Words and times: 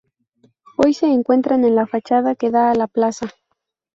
Hoy 0.77 0.95
se 0.95 1.05
encuentran 1.13 1.63
en 1.63 1.75
la 1.75 1.85
fachada 1.85 2.33
que 2.33 2.49
da 2.49 2.71
a 2.71 2.75
la 2.75 2.87
plaza. 2.87 3.27